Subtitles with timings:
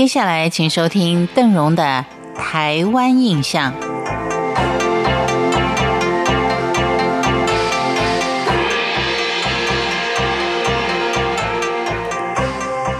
[0.00, 3.70] 接下来，请收听邓荣的《台湾印象》。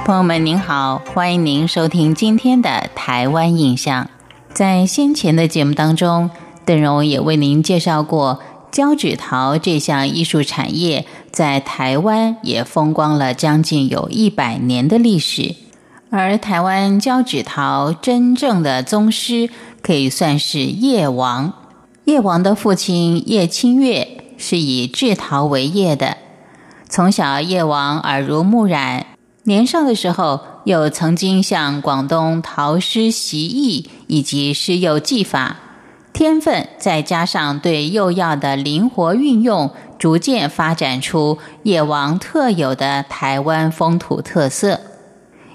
[0.04, 4.04] 朋友们，您好，欢迎您收听今天的《台湾印象》。
[4.52, 6.28] 在先前的节目当中，
[6.66, 8.40] 邓荣也为您介绍过
[8.70, 15.54] 胶纸陶这项艺术产业，在台湾也风光了将近有一百年的历史。
[16.10, 19.48] 而台湾胶纸陶真正的宗师，
[19.80, 21.52] 可以算是叶王。
[22.04, 26.16] 叶王的父亲叶清月是以制陶为业的，
[26.88, 29.06] 从小叶王耳濡目染。
[29.44, 35.58] 年少的时候，又曾经向广东陶师习艺，以及施釉技法，
[36.12, 44.80] 天分再加上对釉药的灵活运用，逐渐发展出叶王特有的台湾风土特色。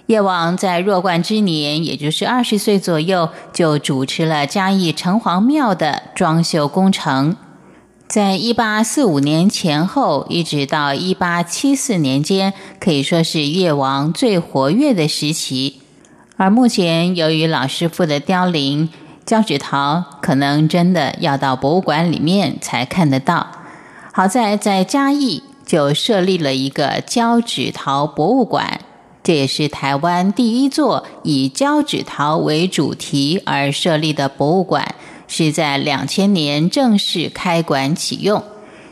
[0.07, 7.35] 叶王在弱冠之年，也就是二十岁左右，就主持了嘉义城隍庙的装修工程。
[8.07, 15.81] 在一八四五年前后，一直到一八七四年间，可以说是叶王最活跃的时期。
[16.37, 18.89] 而目前，由于老师傅的凋零，
[19.25, 23.47] 胶纸陶可能真的要到博物馆里面才看得到。
[24.13, 28.81] 好在在嘉义就设立了一个胶纸陶博物馆，
[29.25, 34.95] 这也是台湾第一座以胶纸陶为主题而设立的博物馆。
[35.27, 38.43] 是在两千年正式开馆启用，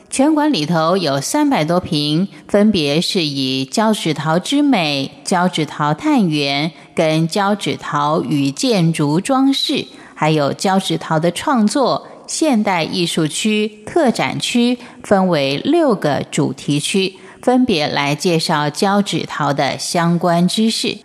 [0.09, 20.99] 全馆里头有三百多平，分别是以胶纸陶之美、胶纸陶探源、跟胶纸陶与建筑装饰，还有胶纸陶的创作、现代艺术区、特展区，分为六个主题区，分别来介绍胶纸陶的相关知识。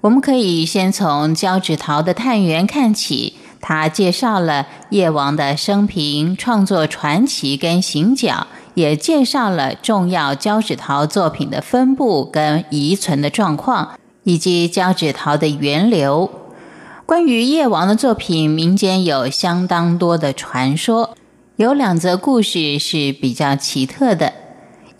[0.00, 3.34] 我们可以先从胶纸陶的探源看起。
[3.60, 13.92] 他介绍了叶王的生平、创作传奇跟行脚，也介绍了重要胶纸陶作品的分布跟遗存的状况，
[14.24, 16.28] 以及胶纸陶的源流。
[17.06, 21.14] 关于叶王的作品，民间有相当多的传说，
[21.54, 24.32] 有两则故事是比较奇特的，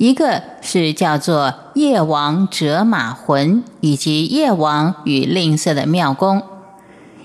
[0.02, 6.42] 一个是叫做夜王折马魂，以及夜王与吝啬的庙公。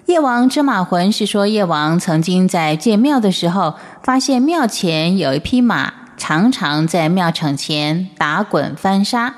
[0.06, 3.74] 夜王折马魂是说，夜王曾经在建庙的时候，
[4.04, 9.34] 发现庙前有一匹马，常常在庙场前打滚翻沙。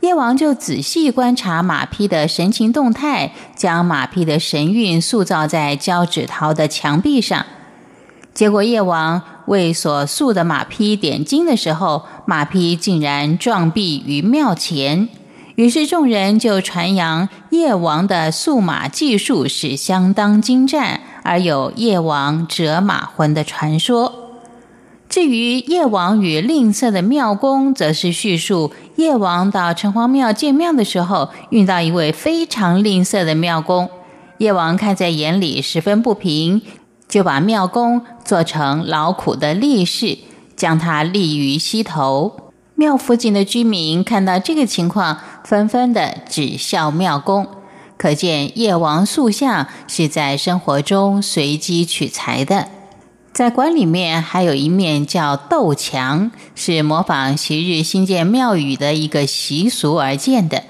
[0.00, 7.44] 夜王就仔细观察马匹的神情动态，将马匹的神韵塑造在胶纸陶的墙壁上。
[8.32, 15.08] 结果，夜王为所塑的马匹点睛的时候，马匹竟然撞壁于庙前。
[15.54, 24.12] 于是众人就传扬叶王的速马技术是相当精湛，而有叶王折马魂的传说。
[25.08, 33.88] 至于叶王与吝啬的庙公，则是叙述叶王到城隍庙见庙的时候，遇到一位非常吝啬的庙公。
[34.36, 36.60] 叶王看在眼里，十分不平，
[37.08, 40.18] 就把庙公做成劳苦的力士，
[40.58, 42.50] 将它立于溪头。
[42.74, 47.46] 庙附近的居民看到这个情况，纷纷的指笑庙公，
[47.96, 52.68] 可见夜王塑像是在生活中随机取材的。
[53.32, 60.64] 在馆里面还有一面叫斗墙，是模仿昔日新建庙宇的一个习俗而建的。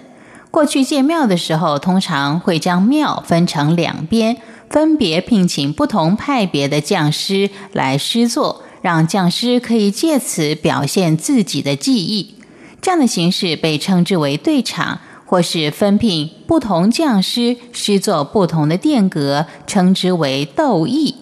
[0.50, 4.38] 过去建庙的时候，通常会将庙分成两边，
[4.70, 8.62] 分别聘请不同派别的匠师来施作。
[8.80, 12.34] 让匠师可以借此表现自己的技艺，
[12.80, 21.16] 这样的形式被称之为对场，或是分聘不同匠师施作不同的殿阁，称之为斗艺。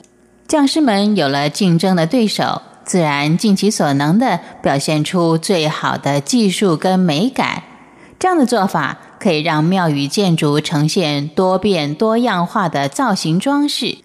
[0.47, 7.65] 匠师们有了竞争的对手，自然尽其所能的表现出最好的技术跟美感。
[8.19, 13.99] 这样的做法可以让庙宇建筑呈现多变多样化的造型装饰。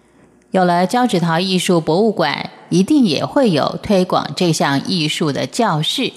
[0.52, 2.48] 有了胶纸陶艺术博物馆。
[2.72, 6.10] 一定也会有推广这项艺术的教室，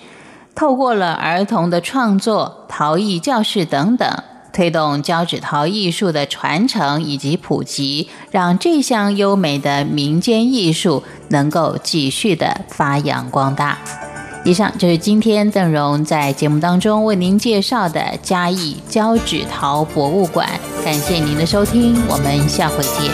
[0.55, 4.09] 透过了儿童的创作、陶艺教室等等，
[4.53, 13.77] 推动胶纸陶艺术的传承以及普及，让这项优美的民间艺术能够继续的发扬光大。
[14.45, 20.47] 以上就是今天邓荣在节目当中为您介绍的嘉义胶纸陶博物馆，
[20.83, 23.11] 感谢您的收听，我们下回见。